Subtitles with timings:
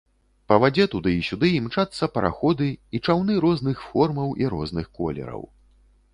[0.51, 5.49] Па вадзе туды і сюды імчацца параходы і чаўны розных формаў і розных колераў.